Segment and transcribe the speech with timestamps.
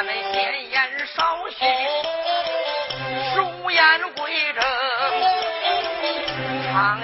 [0.00, 0.80] 咱们闲言
[1.14, 1.56] 少叙，
[3.34, 3.82] 书言
[4.16, 4.64] 归正，
[6.72, 7.02] 唱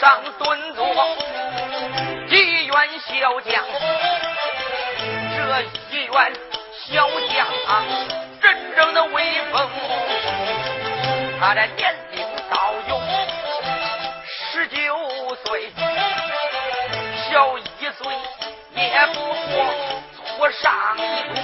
[0.00, 0.84] 上蹲坐，
[2.28, 2.74] 一员
[3.06, 3.64] 小将，
[5.36, 6.32] 这一员
[6.86, 7.84] 小将啊，
[8.42, 9.22] 真正的威
[9.52, 9.70] 风。
[11.40, 13.00] 他的年龄到有
[14.26, 14.76] 十九
[15.44, 15.72] 岁，
[17.30, 17.62] 小一
[17.96, 18.12] 岁
[18.74, 19.64] 也不过
[20.16, 20.62] 初上
[20.96, 21.00] 一
[21.34, 21.36] 中。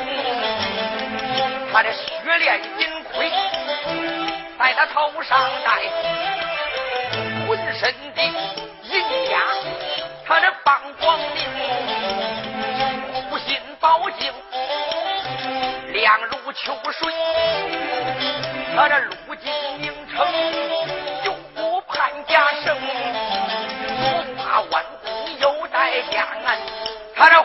[1.73, 3.31] 他的血链银盔
[4.59, 6.50] 在他头上戴。
[7.81, 9.01] 身的银
[9.31, 9.41] 甲，
[10.27, 11.43] 他这膀光明，
[13.31, 14.31] 护心宝镜
[15.95, 17.11] 亮如秋水，
[18.77, 20.27] 他这路径名城
[21.25, 26.29] 有不潘家生，五花弯弓又带将，
[27.17, 27.43] 他这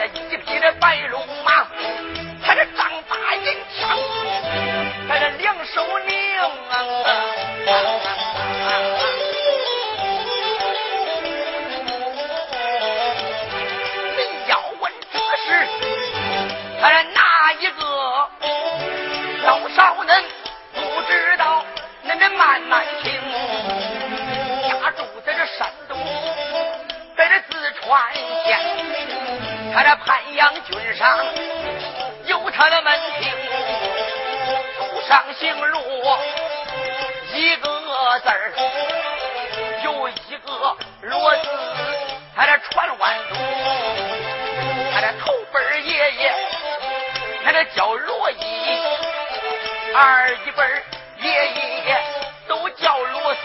[0.00, 1.20] 下一匹的白龙
[47.64, 48.36] 叫罗一，
[49.94, 50.62] 二一辈
[51.22, 51.30] 爷
[51.86, 52.02] 爷
[52.48, 53.40] 都叫罗四，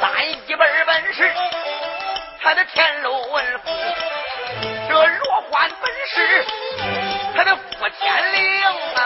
[0.00, 0.10] 三
[0.48, 1.30] 一辈本是
[2.42, 3.70] 他的天禄文夫，
[4.88, 6.44] 这罗欢本是
[7.36, 8.62] 他的傅天灵
[8.94, 9.00] 啊。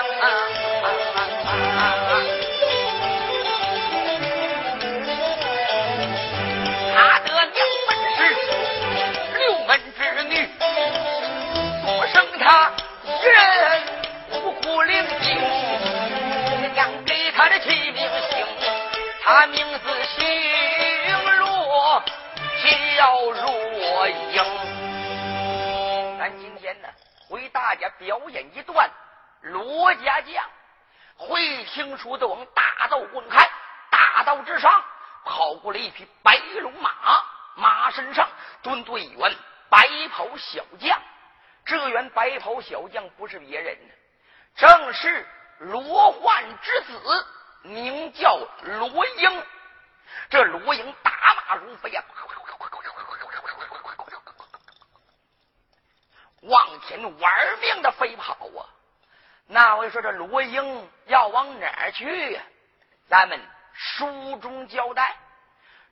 [19.33, 20.27] 他名字姓
[21.39, 22.03] 罗，
[22.97, 24.43] 叫罗英。
[26.19, 26.89] 咱今天呢，
[27.29, 28.91] 为大家表演一段
[29.43, 30.45] 罗家将。
[31.17, 33.49] 会听书的往大道滚开，
[33.89, 34.83] 大道之上
[35.25, 36.91] 跑过了一匹白龙马，
[37.55, 38.29] 马身上
[38.65, 39.33] 蹲着一员
[39.69, 41.01] 白袍小将。
[41.65, 43.79] 这员白袍小将不是别人，
[44.57, 45.25] 正是
[45.61, 47.27] 罗焕之子，
[47.63, 49.47] 名叫罗英。
[50.29, 52.03] 这罗英打马如飞呀，
[56.43, 58.67] 往前玩命的飞跑啊！
[59.47, 62.43] 那位说这罗英要往哪儿去呀？
[63.09, 63.41] 咱们
[63.75, 65.17] 书中交代，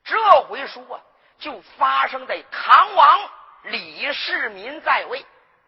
[0.04, 1.00] 这回书啊
[1.38, 3.30] 就发生在唐王
[3.64, 5.24] 李世民在位。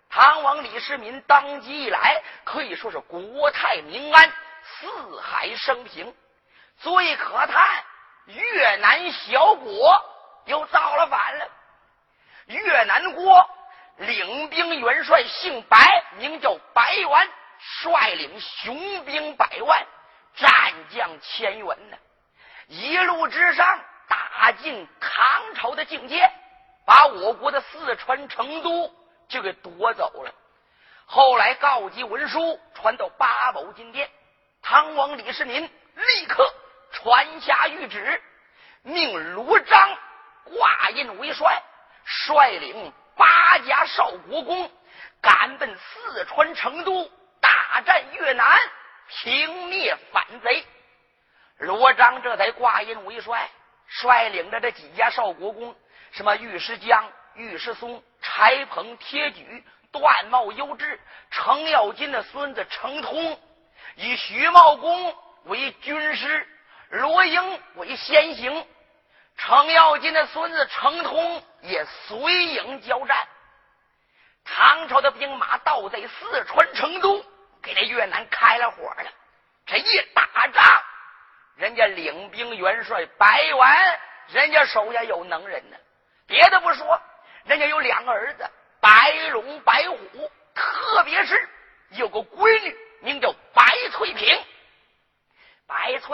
[0.09, 4.33] 唐王李世民当即以来，可以说是国泰民安，
[4.79, 6.15] 四海升平。
[6.79, 7.85] 最可叹，
[8.27, 10.03] 越南小国
[10.47, 11.49] 又造了反了。
[12.47, 13.51] 越南国
[13.97, 17.31] 领兵元帅姓白，名叫白元。
[17.63, 19.87] 率领雄兵百万，
[20.35, 21.99] 战将千员呢，
[22.69, 23.79] 一路之上
[24.09, 26.27] 打进唐朝的境界，
[26.87, 28.91] 把我国的四川成都
[29.29, 30.33] 就给夺走了。
[31.05, 34.09] 后来告急文书传到八宝金殿，
[34.63, 36.55] 唐王李世民立刻
[36.93, 38.23] 传下谕旨，
[38.83, 39.99] 命罗章
[40.45, 41.63] 挂印为帅，
[42.05, 44.71] 率领八家少国公
[45.21, 47.11] 赶奔四川成都，
[47.41, 48.59] 大战越南，
[49.09, 50.65] 平灭反贼。
[51.59, 53.51] 罗章这才挂印为帅，
[53.87, 55.77] 率领着这几家少国公。
[56.13, 60.99] 什么尉迟江、尉迟松、柴鹏、铁举、段茂、优质、
[61.31, 63.41] 程咬金的孙子程通，
[63.97, 66.47] 以徐茂公为军师，
[66.91, 68.67] 罗英为先行。
[69.37, 73.17] 程咬金的孙子程通也随营交战。
[74.45, 77.25] 唐朝的兵马倒在四川成都，
[77.63, 79.11] 给这越南开了火了。
[79.67, 80.83] 这一打仗，
[81.57, 85.77] 人家领兵元帅白完，人家手下有能人呢。
[86.27, 87.01] 别的不说，
[87.45, 88.51] 人家有两个儿子，
[88.81, 91.49] 白龙、白虎，特别是
[91.91, 93.35] 有个闺女，名叫。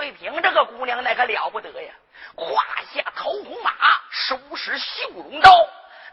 [0.07, 1.93] 翠萍这个姑娘那可了不得呀，
[2.37, 2.47] 胯
[2.95, 3.73] 下头红马，
[4.09, 5.51] 手使绣龙刀，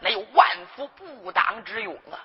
[0.00, 2.18] 那有万夫不挡之勇啊！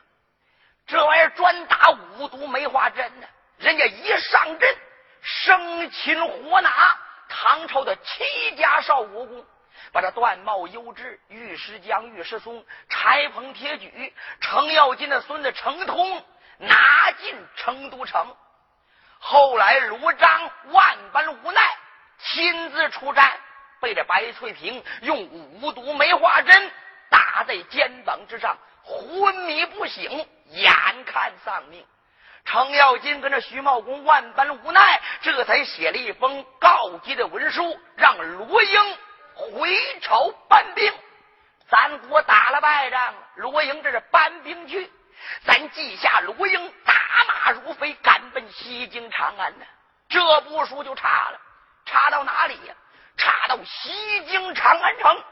[0.88, 3.28] 这玩意儿专打五毒梅花针呢，
[3.60, 4.76] 人家一上阵，
[5.22, 6.72] 生擒活拿
[7.30, 9.46] 唐朝的七家少国公。
[9.92, 16.26] 把这段茂、优质、尉迟江、尉迟松、柴鹏、铁举、程咬金的孙子程通
[16.58, 18.36] 拿进成都城。
[19.20, 21.62] 后来罗章万般无奈，
[22.18, 23.38] 亲自出战，
[23.80, 26.72] 被这白翠萍用五毒梅花针
[27.10, 30.74] 打在肩膀之上，昏迷不醒，眼
[31.06, 31.86] 看丧命。
[32.46, 38.98] 程咬金跟着徐茂公万般无奈，这才写了一封告急的文书，让罗英。
[39.36, 40.92] 回朝搬兵，
[41.70, 44.92] 咱国打了败仗，罗英这是搬兵去。
[45.44, 46.94] 咱记下罗英打
[47.28, 49.66] 马如飞，赶奔西京长安呢。
[50.08, 51.40] 这部书就差了，
[51.86, 52.76] 差到哪里呀？
[53.18, 55.24] 差到西京长安城。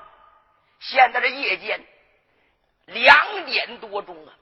[0.80, 1.84] 现在这夜间
[2.86, 4.34] 两点多钟啊，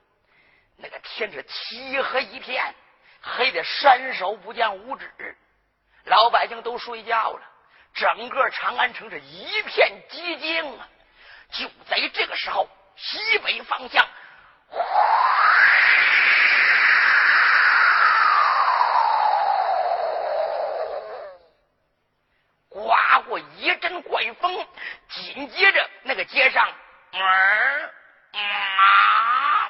[0.78, 2.76] 那个天是漆黑一片，
[3.22, 5.38] 黑的伸手不见五指，
[6.06, 7.42] 老百姓都睡觉了。
[7.94, 10.90] 整个长安城是一片寂静啊！
[11.52, 12.68] 就在这个时候，
[12.98, 14.06] 西北方向，
[22.70, 24.68] 刮过一阵怪风，
[25.10, 26.68] 紧接着那个街上，
[27.12, 27.92] 嗯
[28.34, 29.70] 啊，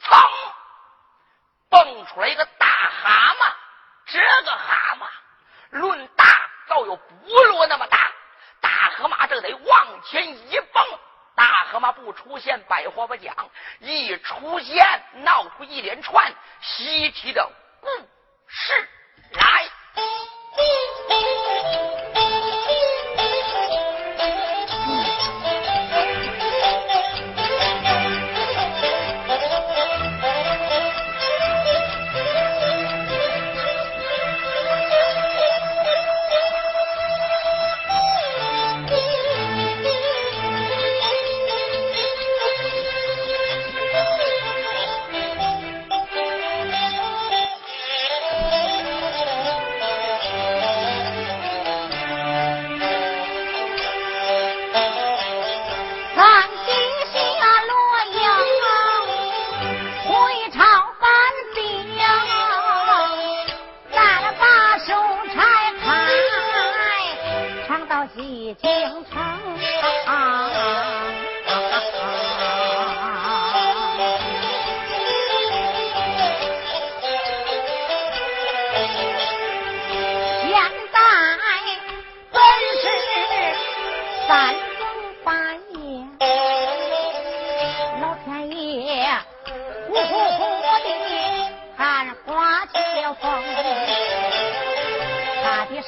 [0.00, 0.30] 噌，
[1.68, 3.52] 蹦出来一个大蛤蟆。
[4.06, 5.06] 这个蛤蟆，
[5.70, 6.24] 论大。
[6.68, 8.12] 倒有菠萝那么大，
[8.60, 11.00] 大河马这得往前一蹦，
[11.68, 13.32] 河马不出现，百花不讲；
[13.80, 16.32] 一出现，闹出一连串
[16.62, 17.88] 稀奇的故
[18.46, 18.88] 事
[19.32, 19.67] 来。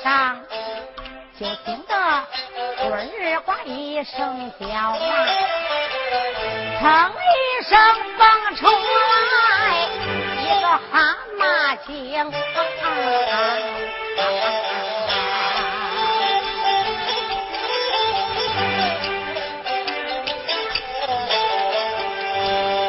[0.02, 0.40] 上
[1.38, 1.95] 就听得
[2.88, 4.97] 龟儿呱一声叫啊，
[6.80, 7.78] 腾一声
[8.16, 8.71] 蹦出来
[10.40, 10.92] 一个蛤
[11.38, 11.42] 蟆
[11.87, 11.92] 精，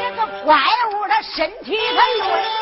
[0.01, 0.49] 这个怪
[0.91, 2.60] 物的身体太乱。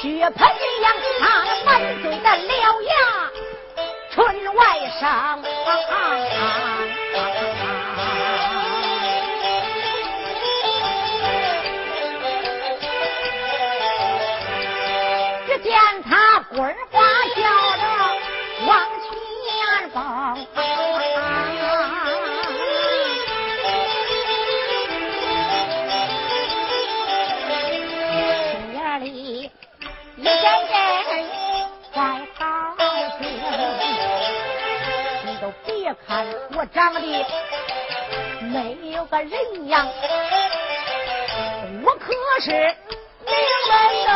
[0.00, 0.92] 血盆一样。
[1.22, 1.35] 啊
[36.98, 37.04] 我长
[38.40, 39.86] 得没有个人样，
[41.84, 42.10] 我可
[42.40, 42.50] 是
[43.26, 43.30] 名
[43.68, 43.70] 门
[44.06, 44.08] 的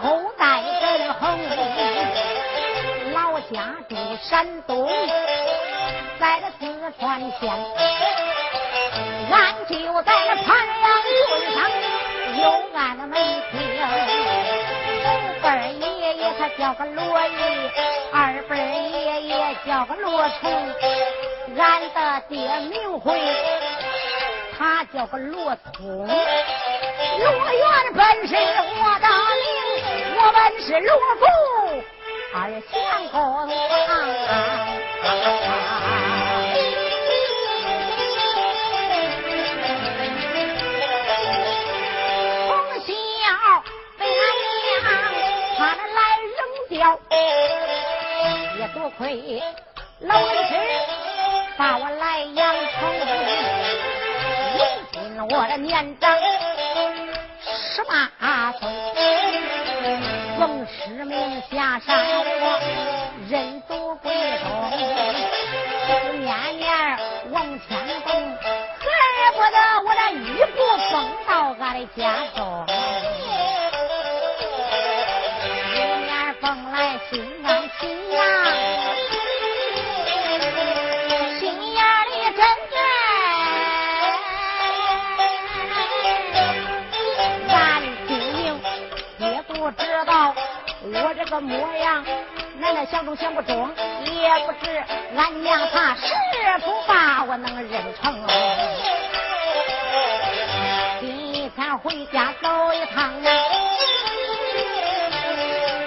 [0.00, 0.02] 后
[0.38, 0.42] 代
[0.80, 1.38] 根横，
[3.12, 4.88] 老家住山东，
[6.18, 6.64] 在这四
[6.98, 7.42] 川县，
[9.30, 10.48] 俺就在那盘
[10.80, 11.12] 阳村
[11.54, 11.56] 上
[12.38, 12.40] 有
[12.74, 13.12] 俺的门
[13.52, 13.54] 庭。
[15.04, 15.12] 五
[15.42, 15.84] 辈爷
[16.14, 17.30] 爷他叫个罗毅，
[18.12, 18.52] 二辈
[18.98, 19.32] 爷爷
[19.66, 20.50] 叫个罗崇，
[21.56, 22.36] 俺的爹
[22.68, 23.18] 名讳
[24.56, 26.06] 他叫个罗通。
[26.06, 26.08] 罗
[27.52, 27.64] 元
[27.94, 29.06] 本是我的
[29.38, 29.46] 名，
[30.16, 31.22] 我本是罗福
[32.34, 32.36] 二
[32.70, 32.72] 相
[33.08, 33.16] 公。
[42.46, 42.50] 从
[42.84, 42.92] 小
[43.98, 44.20] 被俺
[44.64, 44.68] 娘
[45.56, 45.60] 他
[45.96, 45.98] 来
[46.36, 46.36] 扔
[46.68, 46.76] 掉，
[48.58, 48.98] 也多亏
[50.00, 50.52] 老人家
[51.58, 52.88] 把我来养成。
[54.54, 54.58] 如
[54.92, 56.16] 今我的年长
[57.42, 58.08] 十八
[58.52, 58.68] 岁，
[60.38, 62.60] 奉使命下山，我
[63.28, 64.46] 人都归宗，
[66.20, 66.64] 年年
[67.32, 68.86] 往前蹦，恨
[69.34, 70.24] 不得我这一
[70.54, 70.58] 步
[70.92, 70.94] 蹦
[71.26, 72.00] 到俺的家
[72.36, 72.38] 中。
[75.74, 76.08] 一年
[76.40, 76.76] 蹦来
[77.10, 77.12] 心
[77.44, 77.48] 安
[77.80, 78.20] 心呀，
[91.18, 92.04] 这个模样，
[92.60, 93.68] 难道想中想不中？
[94.04, 94.70] 也不知
[95.16, 96.14] 俺娘她是
[96.64, 98.14] 否把我能认成。
[101.00, 103.12] 今天回家走一趟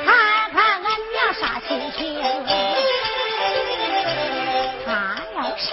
[0.05, 0.11] 啊，
[0.51, 2.21] 看看俺娘啥心情。
[4.85, 5.65] 她要是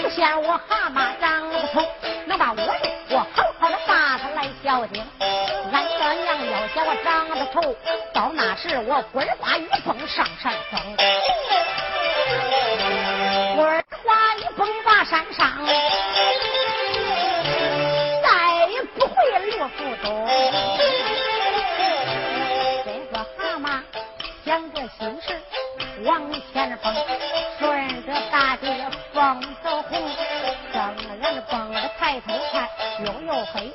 [0.00, 1.86] 不嫌我蛤蟆长得丑，
[2.24, 2.74] 能把我，
[3.10, 5.04] 我好好的把她来孝敬。
[5.72, 7.74] 俺的娘要嫌我长得丑，
[8.12, 10.96] 到那时我棍花一蹦上山峰，
[13.56, 15.66] 棍花一蹦把山上，
[18.22, 19.14] 再也不回
[19.56, 20.28] 罗浮东。
[22.84, 23.82] 这个蛤蟆
[24.44, 25.40] 想着心事
[26.04, 26.94] 往前蹦，
[27.58, 28.66] 顺着大地
[29.14, 30.10] 蹦走红，
[30.72, 32.68] 正人蹦着抬头看，
[33.06, 33.72] 悠悠黑，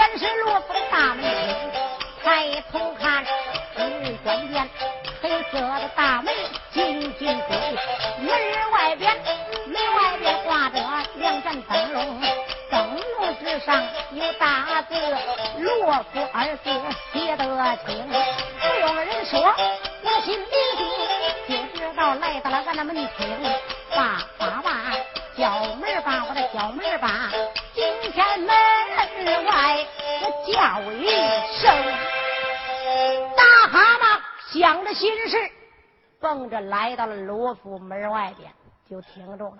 [0.00, 1.70] 前边是罗府的大门厅，
[2.24, 3.22] 抬头看
[3.76, 4.66] 日关边，
[5.20, 6.32] 黑色的大门
[6.72, 7.78] 紧紧追，
[8.18, 8.30] 门
[8.72, 9.14] 外边
[9.66, 10.80] 门外边挂着
[11.16, 12.18] 两盏灯笼，
[12.70, 14.94] 灯笼之上有大字
[15.60, 16.70] “罗府”二字
[17.12, 17.44] 写得
[17.84, 19.54] 清，不用人说，
[20.02, 20.46] 我心里
[21.46, 23.06] 定，就知道来到了俺那门厅，
[23.94, 24.70] 把把把
[25.36, 27.49] 叫门把我的叫门把，今天门
[29.44, 29.86] 外
[30.22, 31.06] 我叫一
[31.60, 31.62] 声，
[33.36, 34.20] 大蛤蟆
[34.52, 35.50] 想着心事，
[36.20, 38.52] 蹦着来到了罗府门外边，
[38.88, 39.58] 就停住了。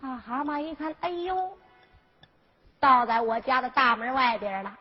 [0.00, 1.56] 大蛤蟆一看，哎呦，
[2.80, 4.76] 倒在我家的大门外边了。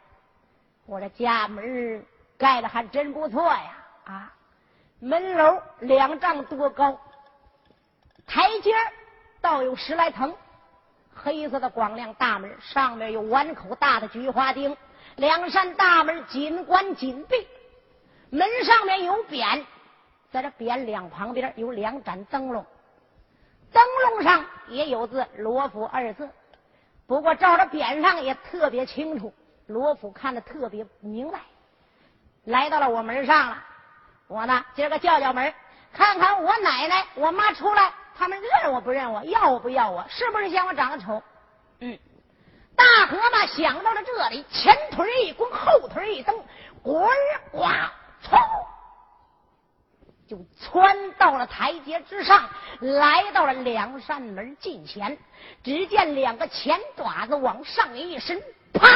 [0.85, 2.05] 我这家门
[2.37, 3.77] 盖的还真不错呀！
[4.05, 4.33] 啊，
[4.99, 6.99] 门楼两丈多高，
[8.25, 8.71] 台阶
[9.39, 10.35] 倒有十来层，
[11.13, 14.75] 黑色的光亮大门上面有碗口大的菊花钉，
[15.15, 17.47] 两扇大门紧关紧闭，
[18.29, 19.63] 门上面有匾，
[20.31, 22.65] 在这匾两旁边有两盏灯笼，
[23.71, 26.29] 灯笼上也有字“罗府”二字，
[27.05, 29.33] 不过照着匾上也特别清楚。
[29.67, 31.39] 罗府看得特别明白，
[32.45, 33.63] 来到了我门上了。
[34.27, 35.53] 我呢，今儿个叫叫门，
[35.93, 41.23] 看看我奶奶、我妈出来，他们认我不认我，要我不要我，是不是嫌我长得丑？
[41.79, 41.97] 嗯，
[42.75, 46.39] 大河马想到了这里，前腿一弓，后腿一蹬，
[46.83, 47.09] 滚儿
[47.51, 48.37] 哗冲，
[50.29, 52.47] 就窜到了台阶之上，
[52.81, 55.17] 来到了两扇门近前。
[55.63, 58.39] 只见两个前爪子往上一伸，
[58.71, 58.87] 啪，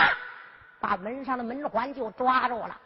[0.79, 2.79] 把门上的门环就抓住了。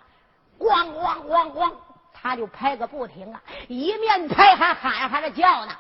[0.58, 1.74] 咣咣咣咣，
[2.14, 3.44] 他就拍个不停啊！
[3.68, 5.80] 一面拍还喊还着叫呢：“开门，开门！”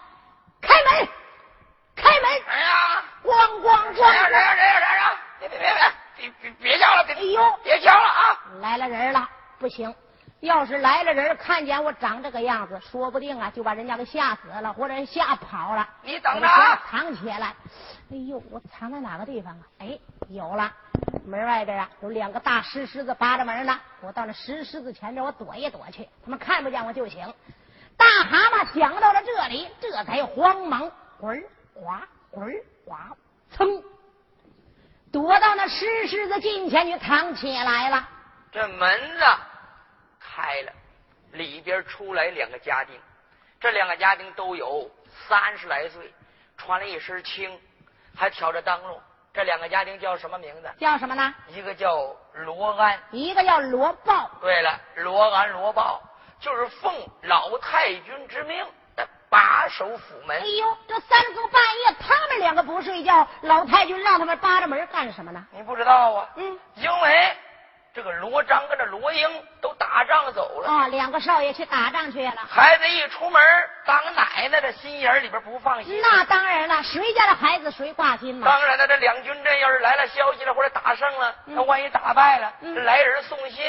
[2.29, 3.31] 哎呀，咣
[3.61, 3.95] 咣咣！
[3.95, 4.27] 谁呀？
[4.29, 4.53] 人呀？
[4.53, 4.79] 人呀？
[4.79, 5.13] 人呀？
[5.39, 7.03] 别别别别别别别叫了！
[7.05, 8.37] 别哎呦，别叫了啊！
[8.61, 9.93] 来了人了，不行。
[10.41, 15.87] 要是来了人，看见我长这个样子，说不定啊，就把人家给吓死了，或者吓跑了。
[16.03, 16.79] 你等着啊！
[16.89, 17.47] 藏起来。
[18.11, 19.65] 哎呦，我藏在哪个地方啊？
[19.79, 19.97] 哎，
[20.29, 20.71] 有了，
[21.25, 23.79] 门外边啊，有两个大石狮子扒着门呢。
[24.01, 27.33] 我到那石狮子前边，我躲一躲去，他们看不见我就行。
[27.97, 31.43] 大蛤蟆想到了这里，这才慌忙滚
[31.73, 31.81] 呱
[32.31, 32.53] 滚
[32.85, 33.15] 滑，
[33.55, 33.83] 噌，
[35.11, 38.07] 躲到那石狮子近前去藏起来了。
[38.51, 39.25] 这门子。
[40.21, 40.71] 开了，
[41.31, 42.97] 里边出来两个家丁，
[43.59, 44.89] 这两个家丁都有
[45.27, 46.13] 三十来岁，
[46.55, 47.59] 穿了一身青，
[48.15, 49.01] 还挑着灯笼。
[49.33, 50.69] 这两个家丁叫什么名字？
[50.77, 51.33] 叫什么呢？
[51.47, 54.29] 一个叫罗安，一个叫罗豹。
[54.39, 56.01] 对了，罗安、罗豹
[56.39, 58.71] 就是奉老太君之命的
[59.29, 60.35] 把守府门。
[60.37, 65.45] 哎呦，这三更半夜，他们两个不睡觉，老太君让他们扒着门干什么呢？
[65.51, 66.29] 你不知道啊？
[66.35, 67.37] 嗯，因为。
[67.91, 69.27] 这个罗章跟这罗英
[69.59, 72.33] 都打仗走了啊，两个少爷去打仗去了。
[72.47, 73.41] 孩子一出门，
[73.83, 75.99] 当奶奶的心眼里边不放心。
[75.99, 78.45] 那当然了，谁家的孩子谁挂心嘛。
[78.45, 83.65] 当然了，这两军阵要是来了消息了，或者打胜了，那万一打败了，来人送信，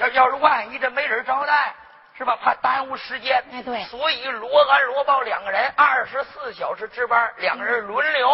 [0.00, 1.72] 要要是万一这没人招待，
[2.16, 2.34] 是吧？
[2.42, 3.44] 怕耽误时间。
[3.52, 3.84] 哎，对。
[3.84, 8.28] 所以罗安、罗豹两个人二十四小时值班，两个人轮流。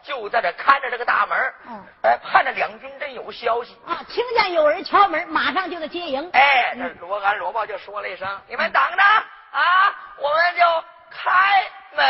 [0.00, 1.36] 就在这看着这个大门，
[1.68, 6.30] 嗯，哎，盼着两军真有消息啊，听见有人敲门，马上就得接应。
[6.30, 10.62] 哎，这罗安罗豹就说了一声：“你们等着啊，我们就
[11.10, 12.06] 开门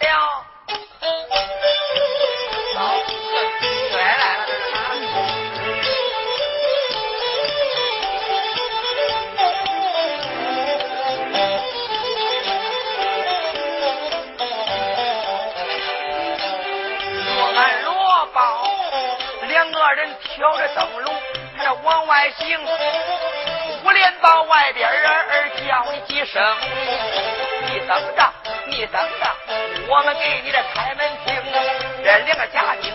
[0.00, 0.46] 了。”
[2.74, 2.94] 好，
[3.92, 4.52] 来来了，这
[19.88, 19.94] 二？
[19.96, 21.22] 人挑着灯笼，
[21.56, 22.60] 他这往外行。
[23.82, 26.44] 五连到外边儿叫你几声，
[27.66, 28.32] 你等着，
[28.66, 29.36] 你等着，
[29.88, 31.34] 我们给你这开门听。
[32.04, 32.94] 这两个家丁，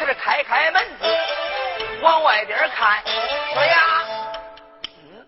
[0.00, 1.04] 他这开开门子，
[2.02, 3.00] 往外边看，
[3.54, 3.76] 说呀，
[4.82, 5.26] 嗯，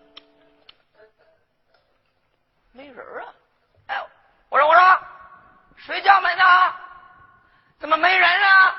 [2.73, 3.33] 没人啊。
[3.87, 4.03] 哎，
[4.49, 4.99] 我说我说，
[5.77, 6.43] 谁家门呢？
[7.79, 8.75] 怎么没人啊？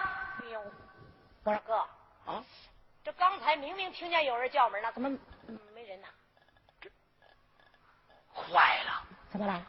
[1.45, 1.75] 我说哥，
[2.31, 2.39] 啊，
[3.05, 5.09] 这刚才明明听见有人叫门呢，怎么
[5.75, 6.07] 没人呢？
[6.81, 6.91] 这
[8.33, 9.03] 坏了！
[9.31, 9.67] 怎么了？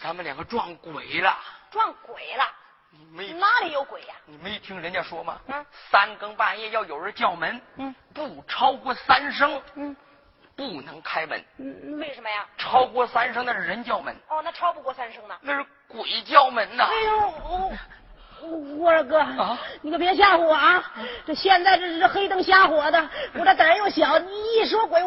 [0.00, 1.38] 咱们两个撞鬼了！
[1.70, 2.44] 撞鬼了！
[2.90, 4.14] 你没哪里有鬼呀？
[4.24, 5.40] 你没听人家说吗？
[5.46, 5.66] 嗯。
[5.90, 9.94] 三更半夜要有人叫门，嗯，不超过三声，嗯，
[10.56, 11.44] 不能开门。
[11.58, 12.48] 嗯，为什么呀？
[12.56, 14.16] 超过三声那是人叫门。
[14.28, 15.38] 哦，那超不过三声呢？
[15.42, 16.84] 那是鬼叫门呐！
[16.84, 17.72] 哎呦！
[18.44, 19.24] 我说哥，
[19.82, 20.84] 你可别吓唬我啊！
[21.26, 25.02] 这现在这是黑灯瞎火的，我这胆儿又小，你一说鬼，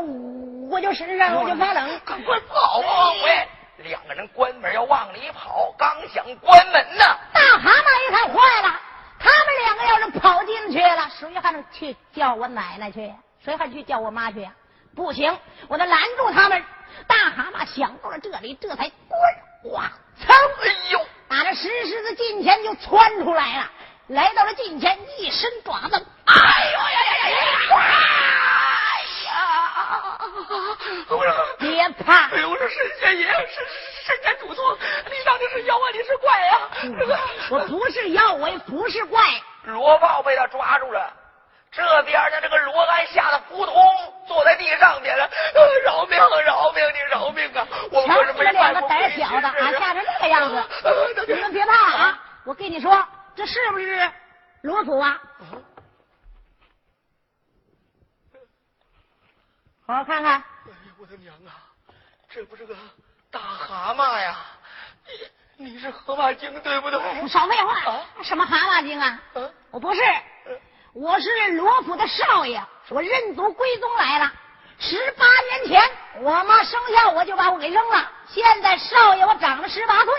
[0.70, 2.00] 我就身上我就发冷。
[2.06, 3.14] 赶快跑啊！
[3.24, 3.48] 喂，
[3.84, 8.80] 两个人关门要往里跑，刚想关门呢，大蛤蟆一看坏了，
[9.20, 13.14] 他们两个要是跑进去了，谁还能去叫我奶奶去？
[13.44, 14.52] 谁还去叫我妈去呀？
[14.96, 16.64] 不行，我得拦住他们。
[17.06, 20.34] 大蛤蟆想到了这里，这才滚哇噌！
[20.34, 21.00] 哎呦！
[21.30, 23.72] 打着石狮子近前就窜出来了，
[24.08, 26.36] 来到了近前，一伸爪子，哎
[26.72, 27.46] 呦呀呀呀呀！
[28.48, 29.34] 哎呀！
[31.60, 32.30] 别怕！
[32.30, 33.36] 哎呦，我说神仙爷，神
[34.06, 36.60] 神仙嘱托，你到底是妖啊，你是怪呀？
[37.50, 39.22] 我不是妖，我也不是怪。
[39.64, 41.12] 罗豹被他抓住了。
[41.78, 43.76] 这边的这个罗安吓得扑通
[44.28, 45.30] 坐在地上边了，
[45.86, 47.68] 饶命啊饶命你饶命啊！
[47.92, 50.64] 我可是没两个胆小的，啊，吓成这个样子，
[51.28, 52.20] 你们别怕啊！
[52.46, 54.12] 我跟你说，这是不是
[54.64, 55.22] 罗祖啊？
[59.86, 60.34] 好好看看。
[60.34, 61.62] 哎呀，我的娘啊！
[62.28, 62.76] 这不是个
[63.30, 64.36] 大蛤蟆呀？
[65.58, 67.28] 你你是河马精对不对？
[67.28, 68.04] 少废话！
[68.24, 69.20] 什么蛤蟆精啊？
[69.70, 70.02] 我不是。
[70.94, 74.32] 我是罗府的少爷，我认祖归宗来了。
[74.80, 75.82] 十八年前，
[76.22, 78.12] 我妈生下我就把我给扔了。
[78.28, 80.14] 现在少爷我长了十八岁，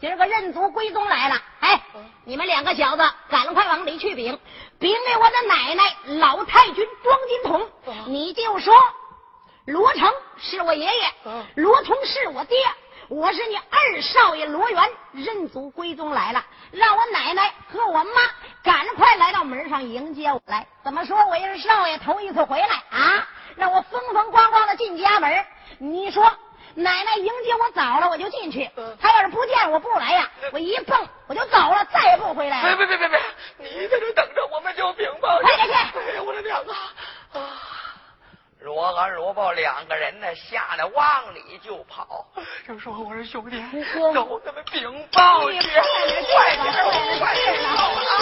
[0.00, 1.36] 今儿个认祖归宗来了。
[1.60, 1.82] 哎，
[2.24, 4.38] 你们两个小子，赶快往里去禀，
[4.78, 7.70] 禀给我的奶奶老太君庄金童，
[8.06, 8.74] 你就说
[9.66, 11.12] 罗成是我爷爷，
[11.56, 12.58] 罗通是我爹，
[13.12, 18.10] 我是你二少爷罗元，认祖归宗来了，让我奶奶和我妈
[18.62, 20.66] 赶快来到门上迎接我来。
[20.82, 23.28] 怎么说我也是少爷头一次回来啊？
[23.54, 25.44] 让我风风光光的进家门，
[25.76, 26.24] 你说？
[26.74, 28.70] 奶奶迎接我早了，我就进去。
[28.98, 32.76] 他要是不见我不来呀，我一蹦我就走了，再也不回来了。
[32.78, 33.20] 别别别别
[33.58, 33.68] 别！
[33.68, 35.74] 你在这等着，我们就禀报快点去！
[35.74, 36.72] 哎呀，我的娘啊！
[37.34, 37.40] 啊！
[38.62, 42.24] 罗安、罗豹两个人呢，吓得往里就跑。
[42.66, 43.60] 就说我说兄弟，
[44.14, 45.58] 走，咱们禀报去！
[45.60, 48.21] 快点，快点，快点啊！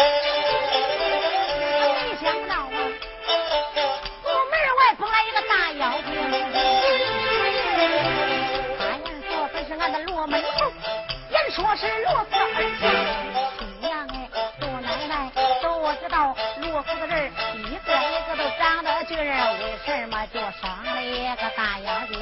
[19.85, 22.19] 什么就生了一个大妖精，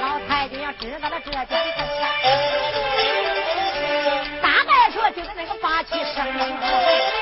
[0.00, 1.62] 老太君要知道了这件事，
[4.42, 7.17] 大概说就是那个八旗生。